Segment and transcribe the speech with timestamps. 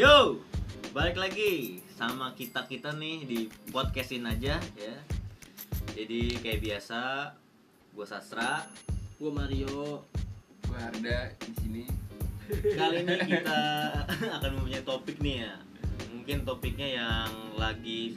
[0.00, 0.40] Yo,
[0.96, 3.38] balik lagi sama kita kita nih di
[3.68, 4.96] podcastin aja ya.
[5.92, 7.00] Jadi kayak biasa,
[7.92, 8.64] gue Sastra.
[9.20, 10.00] Gue Mario.
[10.64, 11.84] Gue Harda di sini.
[12.48, 13.60] Kali ini kita
[14.40, 15.60] akan mempunyai topik nih ya.
[16.16, 18.16] Mungkin topiknya yang lagi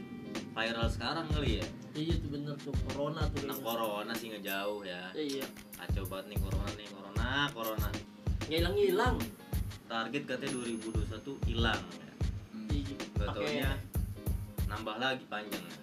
[0.55, 1.67] viral sekarang kali ya.
[1.99, 3.43] Iya tuh bener tuh corona tuh.
[3.43, 5.11] Tentang corona sih nggak jauh ya.
[5.11, 5.43] Iya.
[5.83, 7.89] Kacau banget nih corona nih corona corona.
[8.47, 9.17] Nggak hilang hilang.
[9.93, 11.81] Target katanya 2021 hilang.
[11.93, 12.13] Ya.
[12.73, 12.95] Iya.
[13.13, 13.69] Gak taunya
[14.65, 15.61] nambah lagi panjang.
[15.61, 15.77] ya.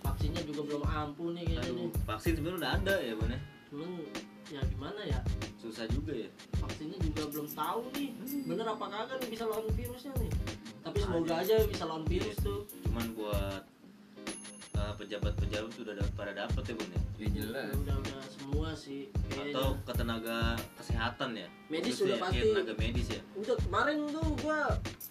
[0.00, 1.88] vaksinnya juga belum ampuh nih kayaknya Aduh, nih.
[2.06, 3.40] vaksin sebenarnya udah ada ya bun ya.
[3.68, 3.90] Cuman
[4.54, 5.20] ya gimana ya?
[5.58, 6.30] Susah juga ya.
[6.62, 8.08] Vaksinnya juga belum tahu nih.
[8.46, 10.30] Bener apa kagak nih bisa lawan virusnya nih.
[10.86, 12.62] Tapi semoga aja bisa lawan virus tuh.
[12.86, 13.62] Cuman buat
[15.00, 17.00] pejabat-pejabat udah da- pada dapet ya bun ya.
[17.16, 17.72] Ya jelas.
[17.74, 19.52] Udah udah semua sih kayaknya.
[19.52, 20.38] Atau ke tenaga
[20.76, 21.48] kesehatan ya.
[21.66, 22.48] Medis Khususnya, udah iya, pasti.
[22.52, 23.20] tenaga medis ya.
[23.34, 24.58] Udah kemarin tuh gua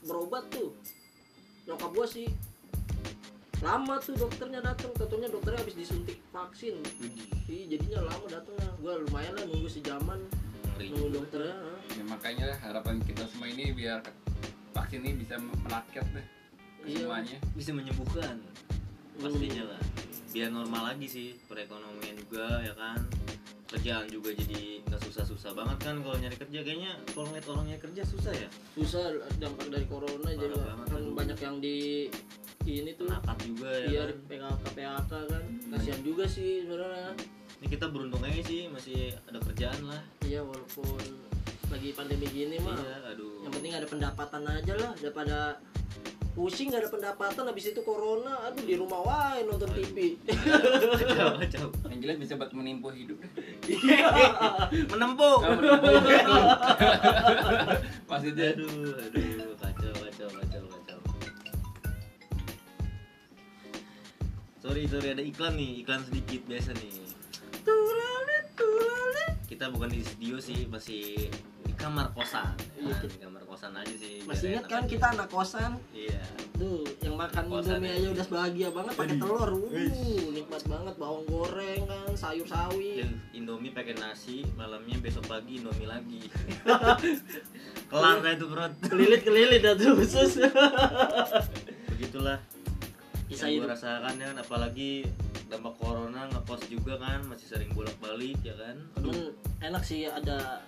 [0.06, 0.70] berobat tuh.
[1.66, 2.28] Nyokap gua sih
[3.60, 6.80] lama tuh dokternya datang, tentunya dokternya habis disuntik vaksin.
[7.46, 8.70] Iya jadinya lama datangnya.
[8.80, 10.20] Gua lumayan lah nunggu sejaman
[10.72, 11.56] Ngeri nunggu dokternya.
[11.92, 14.00] Ya makanya lah harapan kita semua ini biar
[14.72, 16.26] vaksin ini bisa merakyat deh
[16.80, 17.04] Iya.
[17.04, 17.38] semuanya.
[17.52, 18.40] Bisa menyembuhkan.
[19.20, 19.82] Pastinya lah.
[20.30, 23.00] Biar normal lagi sih perekonomian juga ya kan.
[23.70, 27.82] Kerjaan juga jadi nggak susah-susah banget kan kalau nyari kerja kayaknya kalau ngeliat orang nyari
[27.82, 28.50] kerja susah ya.
[28.74, 29.04] Susah
[29.38, 31.14] dampak dari corona jadi kan aduh.
[31.14, 32.10] banyak yang di
[32.66, 33.86] ini tuh Nakap juga ya.
[33.88, 34.18] iya kan?
[34.26, 35.44] PKK PHK kan.
[35.70, 37.14] Kasihan juga sih sebenarnya.
[37.60, 40.02] Ini kita beruntung aja sih masih ada kerjaan lah.
[40.26, 40.98] Iya walaupun
[41.70, 43.46] lagi pandemi gini mah Iya, aduh.
[43.46, 45.62] yang penting ada pendapatan aja lah daripada
[46.40, 51.68] pusing gak ada pendapatan habis itu corona aduh di rumah wae nonton TV kacau.
[51.92, 53.32] Yang jelas bisa buat menimpa hidup deh.
[54.96, 55.38] Menempuh.
[55.44, 56.48] Menimpa hidup.
[58.10, 61.00] Maksudnya Aduh, aduh, kacau, kacau, kacau, kacau.
[64.64, 67.04] Sorry, sorry ada iklan nih, iklan sedikit biasa nih.
[69.44, 71.28] Kita bukan di studio sih, masih
[71.80, 72.52] kamar kosan.
[72.76, 74.16] Iya, Ya, kita- di kamar kosan aja sih.
[74.22, 76.22] masih ingat enak kan kita anak kosan Iya.
[76.54, 77.96] tuh yang makan Kosan indomie ya.
[77.96, 79.72] aja udah bahagia banget pakai telur uh
[80.30, 85.88] nikmat banget bawang goreng kan sayur sawi Yang Indomie pakai nasi, malamnya besok pagi Indomie
[85.88, 86.22] lagi.
[87.90, 88.74] Kelar dah itu perut.
[88.84, 90.44] kelilit kelilit dah tuh khusus
[91.90, 92.38] Begitulah
[93.26, 95.06] bisa yang gue rasakan ya kan, apalagi
[95.46, 100.62] dampak corona ngekos juga kan masih sering bolak balik ya kan aduh enak sih ada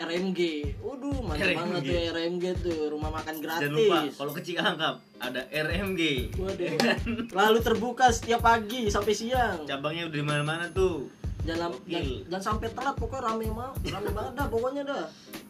[0.00, 0.40] RMG,
[0.80, 4.12] waduh mantap banget tuh RMG tuh rumah makan jangan lupa gratis.
[4.16, 6.00] kalau ke Cikangkap ada RMG
[6.34, 6.72] Waduh.
[7.38, 9.60] Lalu terbuka setiap pagi sampai siang.
[9.64, 11.04] cabangnya udah di mana mana tuh
[11.40, 13.72] Jangan jangan, jangan sampai telat pokoknya rame mah.
[13.82, 15.04] Rame banget dah pokoknya dah.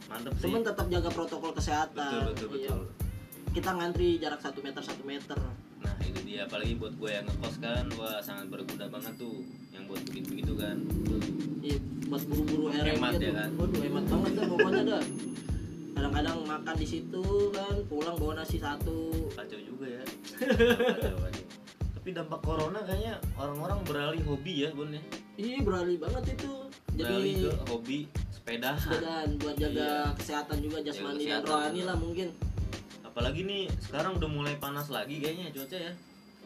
[0.06, 2.10] mantep sih Cuman tetap jaga protokol kesehatan.
[2.10, 2.70] betul betul Iya.
[2.70, 2.80] betul
[3.50, 5.38] Kita ngantri jarak 1 meter 1 meter.
[6.40, 10.32] Dia apalagi buat gue yang ngekos kan wah sangat berguna banget tuh yang buat begitu
[10.32, 10.76] begitu kan
[11.60, 11.76] Iya,
[12.08, 13.20] buat buru-buru Hemat tuh.
[13.20, 13.48] ya kan?
[13.52, 15.02] Waduh, hemat banget dah pokoknya dah.
[15.92, 19.12] Kadang-kadang makan di situ kan, pulang bawa nasi satu.
[19.36, 20.04] kacau juga ya
[20.40, 21.44] kacau, kacau.
[21.92, 25.02] tapi dampak corona kayaknya orang-orang beralih hobi ya bun ya
[25.36, 26.52] Iya, beralih banget itu.
[26.90, 27.98] beralih Jadi ke hobi
[28.30, 30.16] sepedahan sepedaan buat jaga Iya.
[30.16, 32.32] kesehatan juga jasmani dan rohani lah mungkin.
[33.02, 35.92] apalagi nih sekarang udah mulai panas lagi kayaknya cuaca ya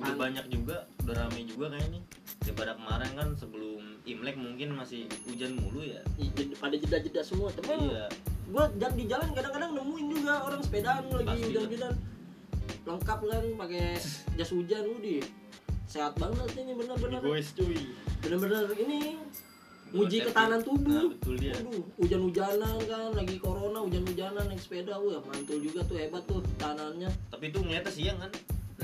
[0.01, 2.01] udah banyak juga udah rame juga kayaknya.
[2.45, 6.03] Daripada kemarin kan sebelum imlek mungkin masih hujan mulu ya.
[6.19, 8.07] Jed- pada jeda-jeda semua temen iya.
[8.51, 11.95] gua jalan di jalan kadang-kadang nemuin juga orang sepedaan lagi hujan-hujan.
[12.85, 13.97] lengkap kan pakai
[14.37, 15.25] jas hujan Udi.
[15.89, 17.81] Sehat banget ini bener-bener cuy.
[18.21, 19.21] Bener-bener ini
[19.95, 20.91] uji ketahanan tubuh.
[20.91, 21.55] Nah, betul dia.
[21.55, 25.01] Waduh, hujan-hujanan kan lagi corona hujan-hujanan naik sepeda.
[25.01, 28.33] Wah mantul juga tuh hebat tuh tahanannya tapi itu ngeliatnya siang kan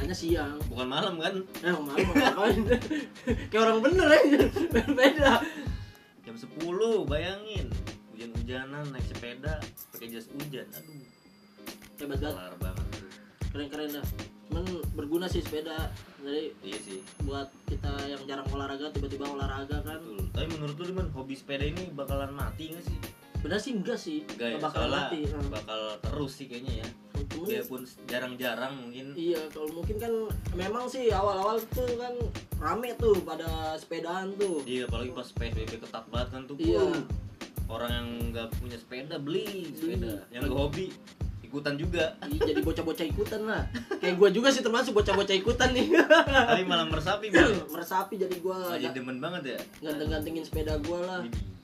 [0.01, 0.57] nanya siang.
[0.73, 1.35] Bukan malam kan?
[1.61, 2.61] Eh malam ngapain?
[3.53, 4.19] Kayak orang bener ya
[4.97, 5.33] beda
[6.25, 7.69] jam 10 bayangin.
[8.17, 9.61] Hujan-hujanan naik sepeda
[9.93, 10.65] pakai jas hujan.
[10.73, 11.05] Aduh.
[12.01, 12.33] Hebat banget.
[12.33, 12.87] Kelar banget.
[13.53, 14.07] Keren-keren dah.
[14.49, 14.65] Cuman
[14.97, 15.93] berguna sih sepeda.
[16.25, 17.05] Jadi iya sih.
[17.27, 20.01] buat kita yang jarang olahraga tiba-tiba olahraga kan?
[20.01, 20.33] Betul.
[20.33, 22.99] Tapi menurut lu Diman hobi sepeda ini bakalan mati nggak sih?
[23.41, 24.19] Benar sih enggak sih.
[24.37, 26.89] Enggak ya, bakal mati bakal terus sih kayaknya ya
[27.31, 29.07] Cuman, biarpun jarang-jarang mungkin.
[29.15, 30.13] Iya kalau mungkin kan
[30.59, 32.15] memang sih awal-awal tuh kan
[32.59, 34.67] rame tuh pada sepedaan tuh.
[34.67, 36.91] Iya apalagi pas PSBB ketat banget kan tuh Iya.
[37.71, 40.19] Orang yang nggak punya sepeda beli sepeda.
[40.27, 40.35] Beli.
[40.35, 40.87] yang nggak hobi
[41.51, 42.15] ikutan juga.
[42.31, 43.63] Iya, jadi bocah-bocah ikutan lah.
[43.99, 45.91] Kayak gua juga sih termasuk bocah-bocah ikutan nih.
[46.47, 47.59] Tapi malah meresapi bang.
[47.75, 49.61] Meresapi jadi aja gak demen banget ya.
[49.83, 51.21] ganteng-gantengin sepeda gua lah.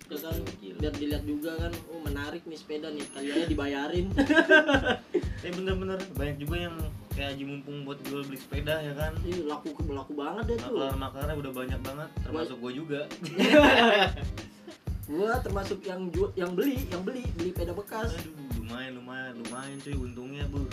[0.06, 0.38] Ke kan?
[0.76, 4.06] biar dilihat juga kan oh menarik nih sepeda nih aja dibayarin
[5.40, 6.76] Eh bener-bener banyak juga yang
[7.10, 9.12] kayak Haji Mumpung buat jual beli sepeda ya kan.
[9.22, 13.00] Ih, laku laku banget deh tuh Maklar-maklarnya udah banyak banget, termasuk gue juga.
[15.06, 19.78] gua termasuk yang ju yang beli yang beli beli sepeda bekas Aduh, lumayan lumayan lumayan
[19.78, 20.66] cuy untungnya bu.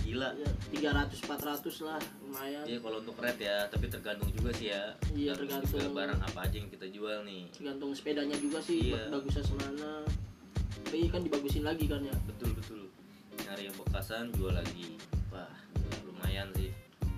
[0.00, 0.36] Gila.
[0.36, 0.48] ya,
[0.92, 4.92] 300 400 lah lumayan Iya kalau untuk red ya, tapi tergantung juga sih ya.
[5.10, 5.80] Iya, Tergantung tergantung.
[5.80, 7.42] juga barang apa aja yang kita jual nih.
[7.50, 9.08] tergantung sepedanya juga sih Iya.
[9.10, 10.04] bagusnya semana
[10.84, 12.88] tapi kan dibagusin lagi kan ya Betul betul.
[13.44, 14.96] Nyari yang bekasan jual lagi.
[15.28, 15.52] Wah,
[16.04, 16.70] lumayan sih.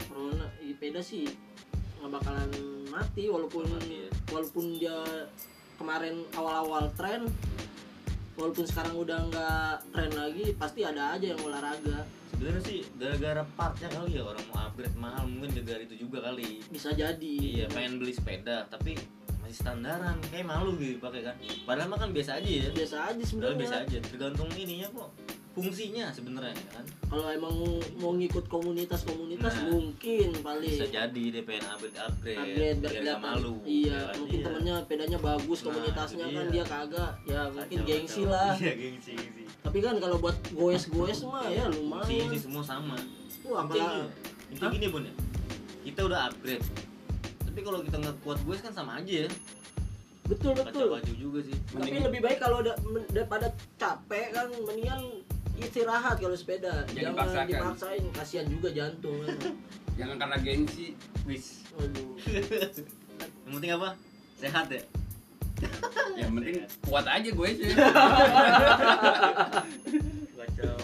[0.06, 0.46] corona
[0.76, 1.24] sepeda sih
[1.98, 2.50] nggak bakalan
[2.92, 4.08] mati walaupun Mati ya.
[4.28, 4.98] walaupun dia
[5.80, 7.24] kemarin awal-awal tren
[8.36, 13.88] walaupun sekarang udah nggak tren lagi pasti ada aja yang olahraga Sebenarnya sih gara-gara partnya
[13.88, 16.60] kali ya orang mau upgrade mahal mungkin gara-gara itu juga kali.
[16.68, 17.34] bisa jadi
[17.64, 19.00] Iya pengen beli sepeda tapi
[19.40, 21.34] masih standaran kayak malu gitu pakai kan.
[21.64, 22.68] Padahal mah kan biasa aja ya.
[22.70, 25.08] biasa aja Padahal biasa sebenarnya aja tergantung ininya kok
[25.56, 26.84] fungsinya sebenarnya kan.
[27.08, 27.54] kalau emang
[27.96, 33.18] mau ngikut komunitas-komunitas Nah, mungkin paling Bisa jadi dia pengen upgrade upgrade, upgrade biar gak
[33.18, 33.54] malu.
[33.64, 34.14] iya kan?
[34.20, 34.44] mungkin Iya.
[34.46, 36.64] temennya pedanya bagus Nah, komunitasnya kan dia.
[36.66, 38.30] kagak ya mungkin Kacau, gengsi kacau.
[38.30, 39.42] lah Iya gengsi gengsi.
[39.58, 42.96] tapi kan kalau buat goes-goes mah ya lumayan sih semua sama.
[43.42, 44.12] Wah, apalagi
[44.48, 45.14] intinya gini bun ya.
[45.82, 46.66] Kita udah upgrade.
[47.40, 49.30] Tapi kalau kita nggak kuat gue kan sama aja ya.
[50.26, 51.54] betul betul kacau juga sih.
[51.70, 52.58] tapi Mending- lebih baik kalau
[53.08, 55.22] daripada capek kan mendingan
[55.58, 57.48] istirahat kalau sepeda Jangan jangan dipaksakan.
[57.48, 59.36] dipaksain kasihan juga jantung kan
[59.96, 60.92] Jangan karena gengsi.
[61.24, 61.64] Wis.
[61.72, 62.20] Waduh.
[63.44, 63.88] Yang penting apa?
[64.36, 64.82] Sehat ya.
[66.20, 66.54] Yang penting
[66.84, 67.70] kuat aja gue sih.
[70.36, 70.76] Kacau.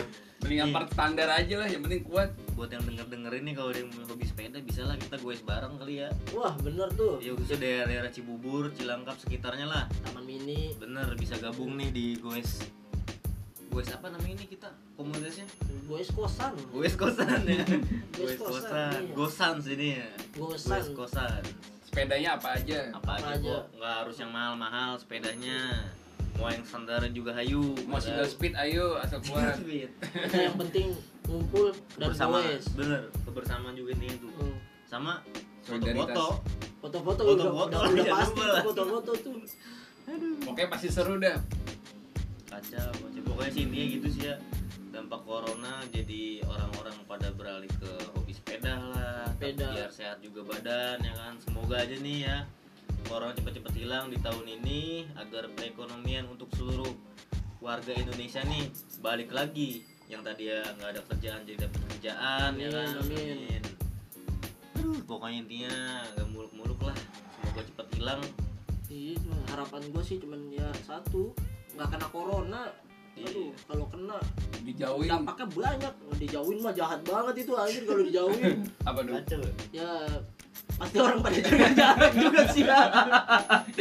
[0.42, 2.32] Mendingan part standar aja lah, yang penting kuat.
[2.52, 5.76] Buat yang denger denger ini kalau ada yang hobi sepeda bisa lah kita goes bareng
[5.76, 6.10] kali ya.
[6.30, 9.84] wah bener tuh Ya khususnya daerah-daerah Cibubur, Cilangkap sekitarnya lah.
[10.02, 12.64] taman mini Bener bisa gabung nih di goes.
[13.72, 15.48] Goes apa namanya ini kita komunitasnya?
[15.88, 17.64] goes kosan Goes kosan ya.
[18.12, 18.92] Goes kosan, kosan.
[19.00, 19.14] iya.
[19.16, 20.08] Gosan sini ya.
[20.36, 21.40] gosan Goes kosan.
[21.82, 22.92] Sepedanya apa aja?
[22.92, 23.48] Apa Apa aja aja.
[23.48, 23.62] kok?
[23.74, 25.88] Nggak harus yang mahal-mahal sepedanya.
[26.36, 27.72] Mau yang standar juga hayu.
[27.84, 29.56] Mau single speed ayo asal kuat.
[29.56, 29.88] Speed.
[30.28, 30.86] Yang penting
[31.24, 34.28] ngumpul dan Bersama, goes bener kebersamaan juga nih itu.
[34.36, 34.56] Hmm.
[34.84, 35.24] Sama
[35.64, 36.12] Solidaritas.
[36.12, 36.28] foto-foto.
[36.76, 39.34] foto-foto Foto-foto udah, udah, udah jangan pasti tuh foto-foto tuh
[40.42, 41.38] Pokoknya pasti seru dah.
[42.52, 43.22] Kacau kacau.
[43.24, 44.36] pokoknya sih intinya gitu sih ya.
[44.92, 49.72] Dampak corona jadi orang-orang pada beralih ke hobi sepeda lah Sepeda.
[49.72, 51.40] biar sehat juga badan ya kan.
[51.40, 52.38] Semoga aja nih ya
[53.08, 56.92] corona cepet-cepet hilang di tahun ini agar perekonomian untuk seluruh
[57.64, 58.68] warga Indonesia nih
[59.00, 59.82] balik lagi.
[60.12, 63.62] Yang tadi ya nggak ada kerjaan jadi dapat kerjaan ya Amin, kan amin.
[64.76, 65.74] aduh pokoknya intinya
[66.20, 66.96] gak muluk-muluk lah.
[67.40, 68.22] Semoga cepet hilang.
[68.92, 69.16] Iya,
[69.48, 71.32] harapan gue sih cuman ya satu
[71.72, 72.62] nggak kena corona.
[73.12, 73.28] Iya.
[73.28, 74.16] Aduh, kalau kena
[74.62, 75.10] Dijauhin.
[75.10, 75.92] dampaknya banyak.
[76.02, 78.56] Oh, dijauhin mah jahat banget itu anjir kalau dijauhin.
[78.88, 79.40] Apa kacau
[79.70, 79.90] ya
[80.72, 82.80] pasti orang pada jaga jarak juga sih ya.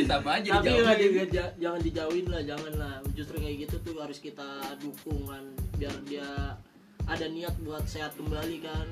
[0.04, 1.12] Sama aja Tapi dijauhin.
[1.16, 2.96] di- ja- jangan dijauhin lah, jangan lah.
[3.12, 5.44] Justru kayak gitu tuh harus kita dukung kan
[5.76, 6.28] biar dia
[7.04, 8.88] ada niat buat sehat kembali kan.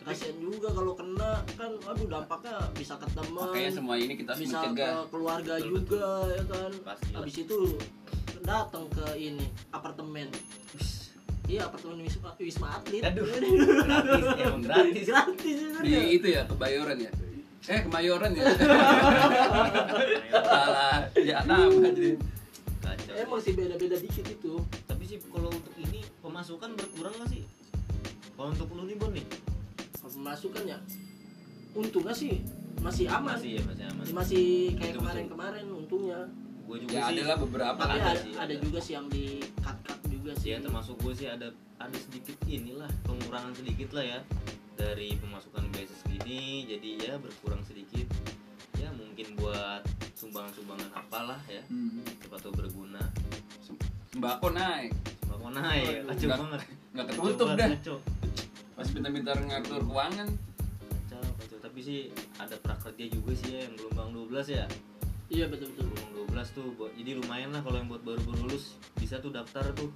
[0.00, 3.48] Kasian juga kalau kena kan aduh dampaknya bisa ke teman.
[3.48, 4.92] Makanya semua ini kita harus bisa mencegah.
[4.98, 7.16] ke keluarga Betul, juga ya kan Pasti lah.
[7.20, 7.58] habis itu
[8.44, 10.28] datang ke ini apartemen
[11.44, 15.06] iya apartemen wisma, wisma atlet Aduh, gratis, emang gratis.
[15.08, 16.00] gratis Di ya.
[16.06, 17.12] itu ya kebayoran ya.
[17.64, 18.44] Eh kemayoran ya.
[20.32, 21.00] Salah.
[21.16, 22.16] Ya nama jadi.
[22.80, 23.12] Kacau.
[23.16, 27.44] emang sih beda-beda dikit itu Tapi sih kalau untuk ini pemasukan berkurang nggak sih?
[28.36, 29.24] Kalau untuk lu nih Bon nih?
[30.04, 30.78] pemasukan ya
[31.72, 32.44] untungnya sih
[32.78, 34.04] masih aman Masih ya, masih aman.
[34.12, 34.44] masih
[34.76, 36.20] kayak kemarin-kemarin untungnya
[36.64, 37.12] Gue juga Ya sih.
[37.14, 38.54] adalah beberapa tapi ada ada, sih, ada ada.
[38.56, 39.24] juga sih yang di
[39.56, 44.04] cut cut juga sih Ya termasuk gue sih ada ada sedikit inilah pengurangan sedikit lah
[44.06, 44.18] ya
[44.74, 48.08] dari pemasukan biasa segini jadi ya berkurang sedikit
[48.74, 52.02] ya mungkin buat sumbangan-sumbangan apalah ya Hmm.
[52.16, 53.02] siapa tahu berguna
[54.08, 54.90] Sembako naik.
[55.20, 57.68] sembako naik kacau nggak- banget Nggak ketutup dah.
[57.68, 57.96] kacau.
[58.72, 60.28] Pas bentar-bentar ngatur keuangan.
[60.80, 62.00] kacau kacau tapi sih
[62.36, 64.64] ada prakerja juga sih ya yang gelombang 12 ya
[65.28, 68.74] iya betul betul gelombang 12 tuh buat jadi lumayan lah kalau yang buat baru-baru lulus.
[68.98, 69.86] Bisa tuh daftar tuh.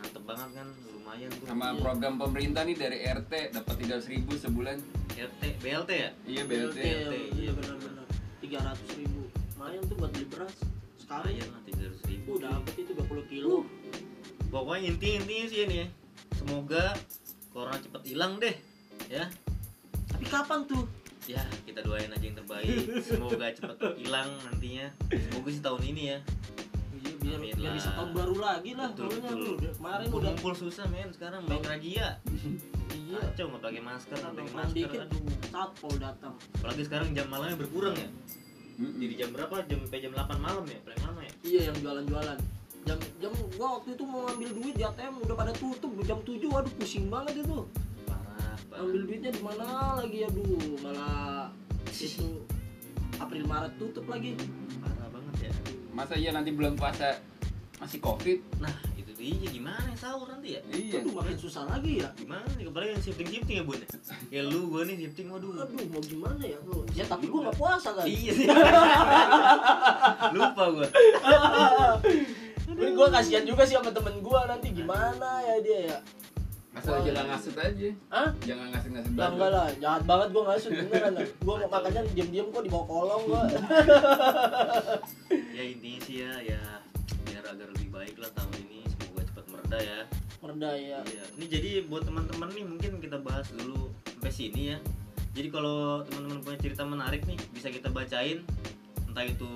[0.00, 1.44] Mantep banget kan lumayan tuh.
[1.44, 1.80] Sama Iya.
[1.84, 4.80] program pemerintah nih dari RT dapat 300 ribu sebulan.
[5.12, 6.10] RT BLT ya?
[6.24, 6.80] Iya BLT, BLT.
[6.80, 8.04] BLT, iya benar-benar.
[8.40, 9.28] tiga ratus ribu.
[9.28, 10.54] Lumayan tuh buat beli beras.
[10.96, 11.36] Sekali.
[11.36, 12.30] Lumayan lah 300 ribu.
[12.32, 13.56] Uh, dapet itu 20 kilo.
[14.46, 15.86] pokoknya inti intinya sih ini ya.
[16.32, 16.96] Semoga
[17.52, 18.56] corona cepet hilang deh
[19.12, 19.28] ya.
[20.08, 20.88] Tapi kapan tuh?
[21.26, 22.70] Ya kita doain aja yang terbaik.
[23.02, 24.86] Semoga cepet hilang nantinya.
[25.08, 26.18] Semoga sih tahun ini ya.
[27.16, 27.74] Biar Amin biar lah.
[27.74, 29.22] bisa tahun baru lagi lah Betul, pokoknya.
[29.28, 29.42] betul.
[29.42, 32.08] lu udah- kemarin udah ngumpul susah men sekarang main razia
[32.92, 33.18] iya.
[33.20, 35.22] Kacau nggak pakai masker nggak pakai masker dikit aduh.
[35.46, 36.34] Satpol datang.
[36.54, 38.08] Apalagi sekarang jam malamnya berkurang ya?
[38.76, 38.94] Mm-mm.
[38.96, 39.54] jadi jam berapa?
[39.64, 40.78] Jam sampai jam 8 malam ya?
[40.80, 41.32] Paling lama ya?
[41.42, 42.38] Iya yang jualan-jualan.
[42.84, 46.30] Jam jam gua waktu itu mau ngambil duit di ATM udah pada tutup jam 7
[46.52, 47.58] aduh pusing banget itu
[48.76, 49.64] ambil duitnya di mana
[50.00, 50.18] lagi?
[50.28, 51.48] Aduh malah
[51.96, 52.28] itu
[53.16, 54.36] April Maret tutup lagi.
[54.84, 55.52] Parah banget ya.
[55.96, 57.16] Masa iya nanti bulan puasa
[57.80, 58.40] masih covid?
[58.60, 60.60] Nah itu dia gimana yang sahur nanti ya?
[60.68, 61.00] Iya.
[61.00, 62.08] aduh makin susah lagi ya.
[62.20, 62.68] Gimana nih?
[62.68, 63.80] Apalagi yang shifting shifting ya bun?
[63.80, 63.88] Ya
[64.28, 65.64] ya lu gua nih shifting waduh.
[65.64, 66.58] Aduh mau gimana ya?
[66.60, 68.04] Bro ya tapi gua nggak puasa kan?
[68.04, 68.32] Iya.
[68.36, 68.46] Sih
[70.36, 70.86] lupa gua.
[72.66, 74.44] Tapi gua kasihan juga sih sama temen gua.
[74.44, 75.96] Nanti gimana ya dia ya
[76.76, 78.28] asal jangan ngasut aja Hah?
[78.44, 81.26] jangan ngasut ngasut Lah enggak lah, jahat banget gua ngasut beneran lah.
[81.40, 83.42] Gua makanya diam-diam kok di bawah kolong gua.
[85.56, 86.60] ya intinya sih ya ya
[87.24, 90.00] biar agar lebih baik lah tahun ini semoga cepat mereda ya
[90.46, 91.00] Merda ya.
[91.02, 91.24] Iya.
[91.36, 94.78] Ini jadi buat teman-teman nih mungkin kita bahas dulu sampai sini ya.
[95.36, 98.40] Jadi kalau teman-teman punya cerita menarik nih bisa kita bacain
[99.10, 99.50] entah itu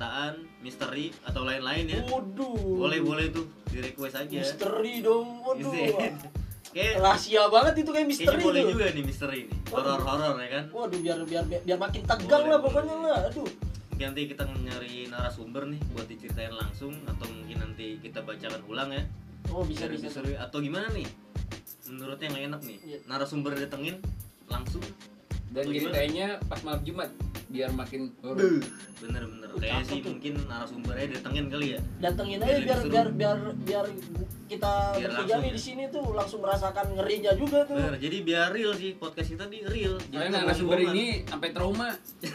[0.00, 2.00] percintaan, misteri atau lain-lain ya.
[2.08, 2.56] Waduh.
[2.80, 4.32] Boleh boleh tuh di request aja.
[4.40, 5.44] Misteri dong.
[5.44, 5.72] Waduh.
[5.76, 6.08] Iya.
[6.70, 8.70] Kayak Rahasia banget itu kayak kayaknya misteri boleh tuh.
[8.70, 9.58] juga nih misteri nih.
[9.74, 10.64] Horor-horor ya kan.
[10.70, 12.74] Waduh, biar biar biar, biar makin tegang Boleh, lah boleh.
[12.78, 13.18] pokoknya lah.
[13.26, 13.48] Aduh.
[13.90, 18.94] Mungkin nanti kita nyari narasumber nih buat diceritain langsung atau mungkin nanti kita bacakan ulang
[18.94, 19.02] ya.
[19.50, 20.04] Oh, bisa Biar bisa.
[20.14, 21.06] misteri atau gimana nih?
[21.90, 22.78] Menurutnya yang enak nih.
[22.86, 22.98] Iya.
[23.10, 23.98] Narasumber datengin
[24.46, 24.84] langsung
[25.50, 27.10] dan ceritainnya pas malam jumat
[27.50, 28.62] biar makin horor
[29.50, 30.10] Oh, kayaknya cakep sih tuh.
[30.14, 31.80] mungkin narasumbernya datengin kali ya.
[31.98, 33.84] Datengin aja biar biar biar biar
[34.46, 35.50] kita Biar bertiga langsung ya.
[35.50, 37.74] di sini tuh langsung merasakan ngerinya juga tuh.
[37.74, 39.98] bener jadi biar real sih podcast kita di real.
[40.04, 41.90] Jadi narasumber ini sampai trauma.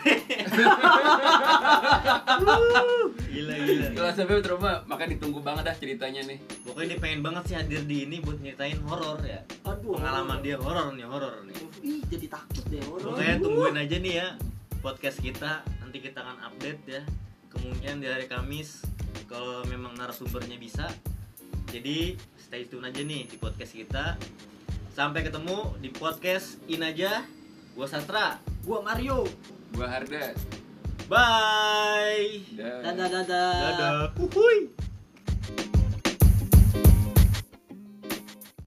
[3.26, 6.38] Gila gila kalau sampai trauma maka ditunggu banget dah ceritanya nih.
[6.62, 9.40] Pokoknya dia pengen banget sih hadir di ini buat nyeritain horor ya.
[9.64, 9.96] Aduh.
[9.96, 11.56] pengalaman dia horor nih horor nih.
[11.82, 13.04] Ih, jadi takut deh orang.
[13.06, 14.28] pokoknya tungguin aja nih ya
[14.86, 17.02] podcast kita nanti kita akan update ya
[17.50, 18.86] kemungkinan di hari Kamis
[19.26, 20.86] kalau memang narasumbernya bisa
[21.74, 24.14] jadi stay tune aja nih di podcast kita
[24.94, 27.26] sampai ketemu di podcast Inaja
[27.74, 29.26] gua Satra Gua Mario.
[29.74, 30.38] gua harga
[31.10, 32.86] bye Dah.
[32.86, 33.54] Dadah dadah.
[33.58, 34.75] dadah Uhuy.